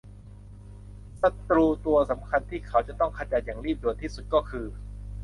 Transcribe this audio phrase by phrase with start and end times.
[1.21, 4.65] ศัตรูตัวสำคัญที่เขาจะต้องขจัดอย่างรีบด่วนที่สุดก็คือ